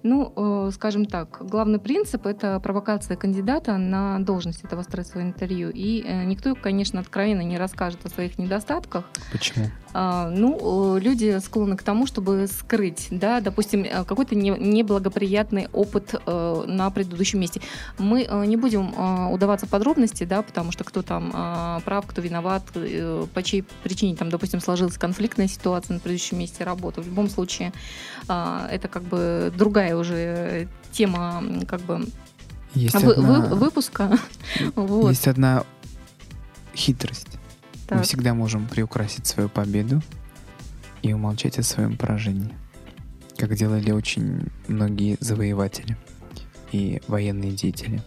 [0.05, 5.71] Ну, э, скажем так, главный принцип это провокация кандидата на должность этого стрессового интервью.
[5.75, 9.05] И э, никто, конечно, откровенно не расскажет о своих недостатках.
[9.33, 9.67] Почему?
[9.93, 16.15] А, ну, э, люди склонны к тому, чтобы скрыть, да, допустим, какой-то не- неблагоприятный опыт
[16.27, 17.61] на предыдущем месте.
[17.99, 22.63] Мы не будем удаваться в подробности, да, потому что кто там прав, кто виноват,
[23.35, 27.01] по чьей причине там, допустим, сложилась конфликтная ситуация на предыдущем месте работы.
[27.01, 27.73] В любом случае,
[28.27, 32.07] это как бы другая уже тема, м, как бы
[32.75, 34.19] Есть, вы- одна, вы- выпуска.
[34.75, 35.11] Вот.
[35.11, 35.65] есть одна
[36.75, 37.29] хитрость.
[37.91, 38.03] Мы Так.
[38.05, 40.03] всегда можем приукрасить свою победу
[41.03, 42.51] и умолчать о своем поражении.
[43.37, 45.97] Как делали очень многие завоеватели
[46.73, 48.03] и военные деятели.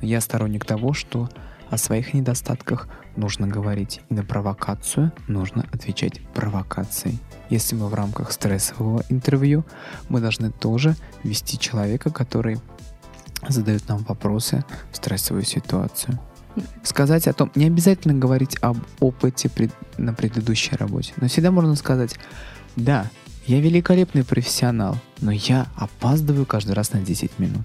[0.00, 1.28] Я сторонник того, что
[1.72, 7.18] о своих недостатках нужно говорить, и на провокацию нужно отвечать провокацией.
[7.48, 9.64] Если мы в рамках стрессового интервью,
[10.10, 12.58] мы должны тоже вести человека, который
[13.48, 16.20] задает нам вопросы в стрессовую ситуацию.
[16.82, 21.74] Сказать о том, не обязательно говорить об опыте пред- на предыдущей работе, но всегда можно
[21.74, 22.16] сказать,
[22.76, 23.10] да,
[23.46, 27.62] я великолепный профессионал, но я опаздываю каждый раз на 10 минут.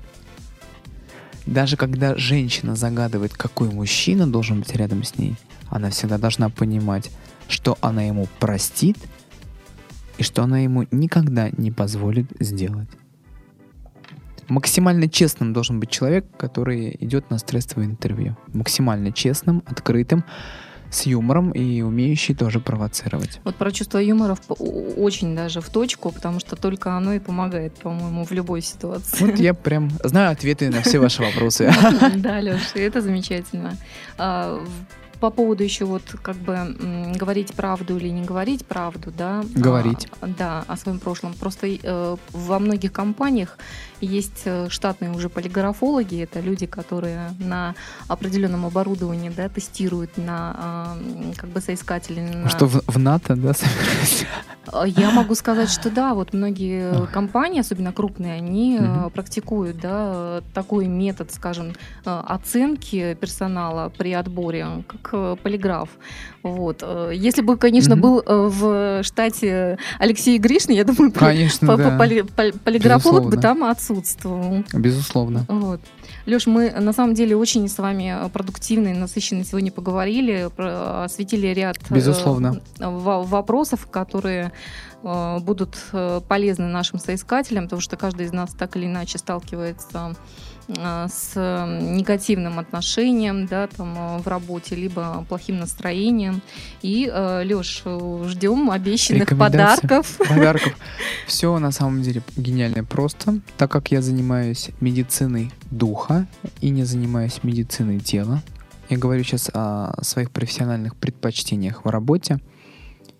[1.47, 5.35] Даже когда женщина загадывает, какой мужчина должен быть рядом с ней,
[5.69, 7.09] она всегда должна понимать,
[7.47, 8.97] что она ему простит
[10.17, 12.89] и что она ему никогда не позволит сделать.
[14.49, 18.37] Максимально честным должен быть человек, который идет на стрессовое интервью.
[18.53, 20.25] Максимально честным, открытым,
[20.91, 23.39] с юмором и умеющий тоже провоцировать.
[23.43, 24.37] Вот про чувство юмора
[24.97, 29.25] очень даже в точку, потому что только оно и помогает, по-моему, в любой ситуации.
[29.25, 31.71] Вот я прям знаю ответы на все ваши вопросы.
[32.17, 33.73] Да, Леша, это замечательно.
[35.17, 36.75] А, По поводу еще вот как бы
[37.19, 39.43] говорить правду или не говорить правду, да?
[39.55, 40.07] Говорить.
[40.21, 41.33] А, Да, о своем прошлом.
[41.33, 43.57] Просто э, во многих компаниях
[44.01, 47.73] есть э, штатные уже полиграфологи, это люди, которые на
[48.07, 52.21] определенном оборудовании, да, тестируют на а, м, как бы соискателей.
[52.23, 53.53] на- Что в, в НАТО, да?
[54.71, 59.09] А, Я могу сказать, что да, вот многие компании, особенно крупные, они э, Мгм.
[59.11, 61.73] практикуют, да, э, такой метод, скажем,
[62.05, 65.89] э, оценки персонала при отборе, как э, полиграф.
[66.43, 66.79] Вот.
[66.81, 68.01] Э, Если бы, конечно, Мгм.
[68.01, 71.97] был э, в штате Алексей Гришин, я думаю, Конечно, по- да.
[71.97, 73.41] поли- пол- полиграфолог бы Безусловно.
[73.41, 74.63] там отсутствовал.
[74.73, 75.45] Безусловно.
[75.47, 75.81] Вот.
[76.25, 81.77] Леш, мы на самом деле очень с вами продуктивно и насыщенно сегодня поговорили, осветили ряд
[81.89, 82.61] Безусловно.
[82.79, 84.51] во- вопросов, которые
[85.03, 85.77] будут
[86.27, 90.13] полезны нашим соискателям, потому что каждый из нас так или иначе сталкивается э,
[90.67, 96.41] с э, негативным отношением да, там, э, в работе, либо плохим настроением.
[96.81, 97.83] И, Леш,
[98.25, 100.17] ждем обещанных подарков.
[100.29, 100.73] Подарков.
[101.25, 106.27] Все на самом деле гениально просто, так как я занимаюсь медициной духа
[106.61, 108.41] и не занимаюсь медициной тела.
[108.89, 112.39] Я говорю сейчас о своих профессиональных предпочтениях в работе.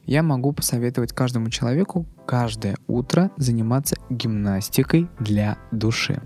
[0.06, 6.22] Я могу посоветовать каждому человеку каждое утро заниматься гимнастикой для души.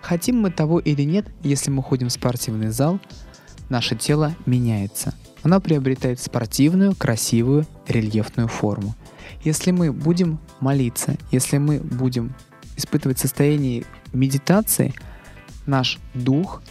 [0.00, 3.00] Хотим мы того или нет, если мы ходим в спортивный зал,
[3.68, 5.14] наше тело меняется.
[5.42, 8.94] Оно приобретает спортивную, красивую, рельефную форму.
[9.42, 12.34] Если мы будем молиться, если мы будем
[12.76, 14.94] испытывать состояние медитации,
[15.66, 16.62] наш дух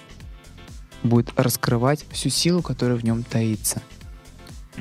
[1.03, 3.81] будет раскрывать всю силу, которая в нем таится.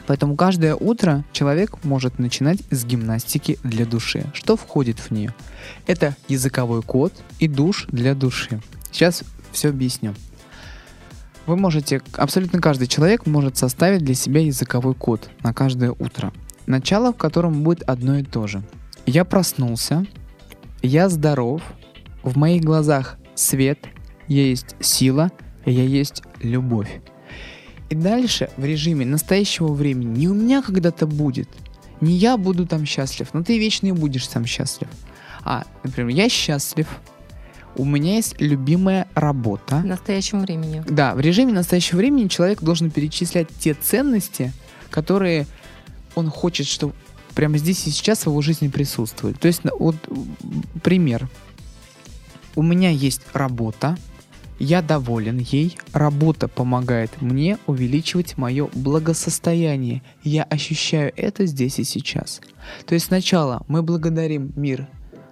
[0.07, 4.25] Поэтому каждое утро человек может начинать с гимнастики для души.
[4.35, 5.35] Что входит в нее?
[5.87, 8.61] Это языковой код и душ для души.
[8.91, 10.15] Сейчас все объясню.
[11.47, 16.33] Вы можете, абсолютно каждый человек может составить для себя языковой код на каждое утро.
[16.67, 18.63] Начало в котором будет одно и то же.
[19.07, 20.07] Я проснулся,
[20.83, 21.63] я здоров,
[22.23, 23.79] в моих глазах свет,
[24.29, 25.31] я есть сила,
[25.65, 27.01] я есть любовь.
[27.93, 31.47] И дальше в режиме настоящего времени не у меня когда-то будет,
[32.01, 34.89] не я буду там счастлив, но ты вечно и будешь там счастлив.
[35.45, 36.89] А, например, я счастлив,
[37.77, 39.81] у меня есть любимая работа.
[39.81, 40.83] В настоящем времени.
[40.89, 44.55] Да, в режиме настоящего времени человек должен перечислять те ценности,
[44.89, 45.47] которые
[46.15, 46.95] он хочет, что
[47.35, 49.39] прямо здесь и сейчас в его жизни присутствуют.
[49.39, 49.97] То есть, вот
[50.83, 51.29] пример.
[52.57, 53.99] У меня есть работа,
[54.59, 60.03] Я доволен ей, работа помогает мне увеличивать мое благосостояние.
[60.23, 62.41] Я ощущаю это здесь и сейчас.
[62.87, 64.89] То есть сначала мы благодарим мир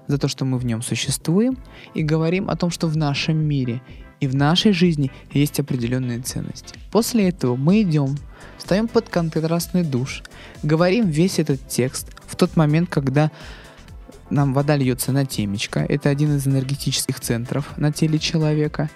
[0.08, 1.58] за то, что мы в нем существуем,
[1.94, 3.80] и говорим о том, что в нашем мире
[4.18, 6.78] и в нашей жизни есть определенные ценности.
[6.90, 8.16] После этого мы идем,
[8.58, 10.22] встаем под контрастный душ,
[10.62, 13.30] говорим весь этот текст в тот момент, когда
[14.28, 18.90] нам вода льется на темечко, это один из энергетических центров на теле человека,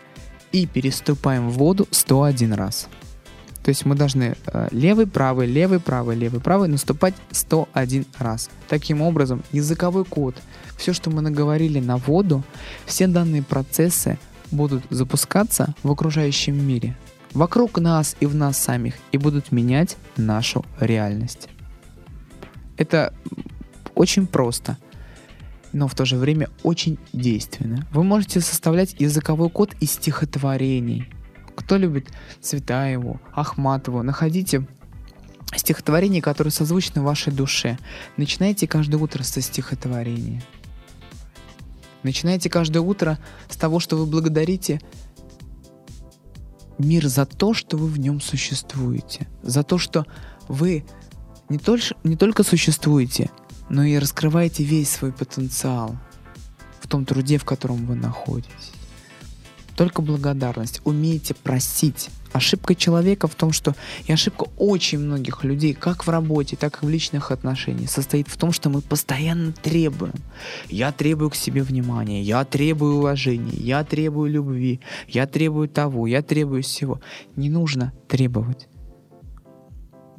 [0.55, 2.87] и переступаем в воду 101 раз.
[3.65, 8.51] То есть мы должны э, левый, правый, левый, правый, левый, правый наступать 101 раз.
[8.69, 10.37] Таким образом, языковой код,
[10.77, 12.45] все, что мы наговорили на воду,
[12.87, 14.17] все данные процессы
[14.53, 16.97] будут запускаться в окружающем мире,
[17.33, 21.49] вокруг нас и в нас самих, и будут менять нашу реальность.
[22.77, 23.13] Это
[23.97, 24.79] очень просто
[25.75, 27.87] но в то же время очень действенно.
[27.91, 31.09] Вы можете составлять языковой код из стихотворений.
[31.57, 32.09] Кто любит
[32.41, 34.67] Цветаеву, Ахматову, находите
[35.55, 37.77] стихотворения, которые созвучны вашей душе.
[38.17, 40.43] Начинайте каждое утро со стихотворения.
[42.05, 43.19] Начинайте каждое утро
[43.49, 44.81] с того, что вы благодарите
[46.79, 50.07] мир за то, что вы в нем существуете, за то, что
[50.49, 50.85] вы
[51.49, 53.31] не, только не только существуете,
[53.69, 55.97] но и раскрываете весь свой потенциал
[56.81, 58.73] в том труде, в котором вы находитесь.
[59.77, 60.81] Только благодарность.
[60.85, 62.09] Умейте просить.
[62.33, 63.75] Ошибка человека в том, что
[64.07, 68.37] и ошибка очень многих людей, как в работе, так и в личных отношениях, состоит в
[68.37, 70.15] том, что мы постоянно требуем.
[70.69, 76.23] Я требую к себе внимания, я требую уважения, я требую любви, я требую того, я
[76.23, 77.01] требую всего.
[77.37, 78.69] Не нужно требовать.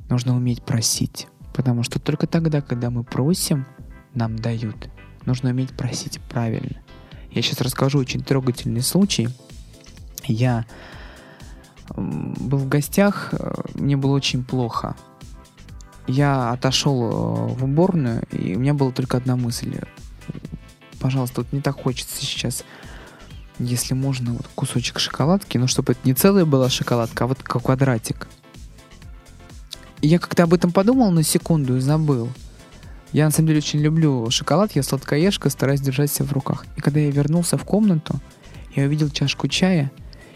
[0.10, 1.28] Нужно уметь просить.
[1.56, 3.66] Потому что только тогда, когда мы просим,
[4.14, 4.90] нам дают.
[5.26, 6.82] Нужно уметь просить правильно.
[7.32, 9.30] Я сейчас расскажу очень трогательный случай.
[10.26, 10.66] Я
[11.96, 14.96] был в гостях, э, мне было очень плохо.
[16.08, 19.80] Я отошел э, в уборную, и у меня была только одна мысль.
[21.00, 22.66] Пожалуйста, вот не так хочется сейчас,
[23.60, 27.64] если можно, вот кусочек шоколадки, но чтобы это не целая была шоколадка, а вот как
[27.64, 28.28] квадратик
[30.06, 32.30] я как-то об этом подумал на секунду и забыл.
[33.12, 36.66] Я на самом деле очень люблю шоколад, я сладкоежка, стараюсь держать себя в руках.
[36.76, 38.20] И когда я вернулся в комнату,
[38.76, 39.92] я увидел чашку чая,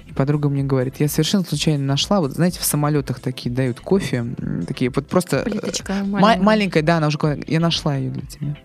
[0.08, 4.26] и подруга мне говорит, я совершенно случайно нашла, вот знаете, в самолетах такие дают кофе,
[4.66, 5.38] такие вот просто...
[5.40, 6.44] Э, Плиточка маленькая.
[6.44, 7.18] маленькая, да, она уже...
[7.48, 8.58] Я нашла ее для тебя.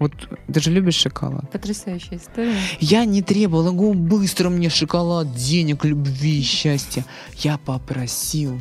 [0.00, 0.12] Вот
[0.52, 1.50] ты же любишь шоколад.
[1.50, 2.56] Потрясающая история.
[2.80, 7.04] Я не требовал, говорю, быстро мне шоколад, денег, любви, счастья.
[7.36, 8.60] Я попросил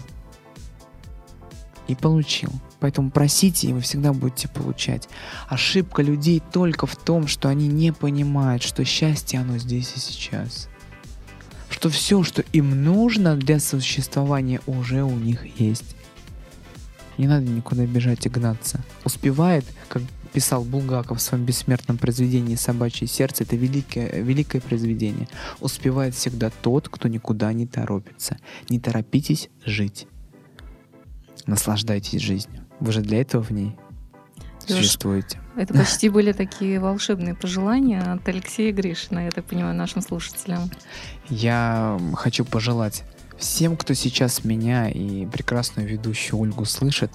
[1.90, 2.52] и получил.
[2.80, 5.10] Поэтому просите, и вы всегда будете получать.
[5.48, 10.70] Ошибка людей только в том, что они не понимают, что счастье, оно здесь и сейчас.
[11.70, 15.96] Что все, что им нужно для существования, уже у них есть.
[17.18, 18.80] Не надо никуда бежать и гнаться.
[19.04, 25.28] Успевает, как писал Булгаков в своем бессмертном произведении «Собачье сердце», это великое, великое произведение.
[25.60, 28.38] Успевает всегда тот, кто никуда не торопится.
[28.70, 30.08] Не торопитесь жить.
[31.50, 32.64] Наслаждайтесь жизнью.
[32.80, 33.76] Вы же для этого в ней
[34.68, 35.40] существуете.
[35.58, 40.70] Это почти были такие волшебные пожелания от Алексея Гришина, я так понимаю, нашим слушателям.
[41.28, 43.04] Я хочу пожелать
[43.40, 47.12] всем, кто сейчас меня и прекрасную ведущую Ольгу слышит,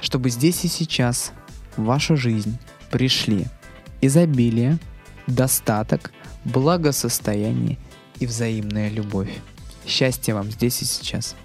[0.00, 1.32] чтобы здесь и сейчас
[1.76, 2.56] в вашу жизнь
[2.90, 3.44] пришли
[4.00, 4.78] изобилие,
[5.26, 6.10] достаток,
[6.46, 7.76] благосостояние
[8.18, 9.30] и взаимная любовь.
[9.86, 11.36] Счастья вам здесь и сейчас.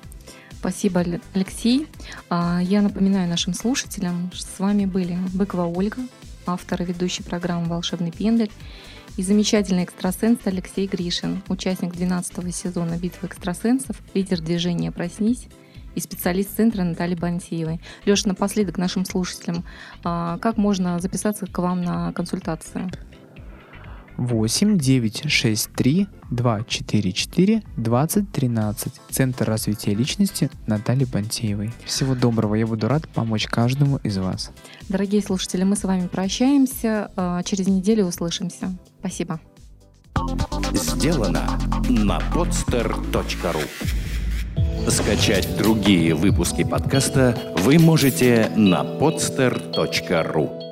[0.59, 1.87] Спасибо, Алексей.
[2.29, 6.01] А, я напоминаю нашим слушателям, что с вами были Быкова Ольга,
[6.45, 8.51] автор и ведущий программы «Волшебный пендель»,
[9.15, 15.47] и замечательный экстрасенс Алексей Гришин, участник 12 сезона «Битвы экстрасенсов», лидер движения «Проснись»,
[15.95, 17.79] и специалист центра Натальи Бантиевой.
[18.03, 19.63] Леша, напоследок нашим слушателям,
[20.03, 22.91] а, как можно записаться к вам на консультацию?
[24.17, 28.93] 8 9 6 3 2 4 4 20 13.
[29.09, 31.71] Центр развития личности Натальи Пантеевой.
[31.85, 34.51] Всего доброго, я буду рад помочь каждому из вас.
[34.87, 37.11] Дорогие слушатели, мы с вами прощаемся.
[37.15, 38.77] А, через неделю услышимся.
[38.99, 39.39] Спасибо.
[40.73, 41.59] Сделано
[41.89, 43.61] на podster.ru
[44.89, 50.68] Скачать другие выпуски подкаста вы можете на podster.ru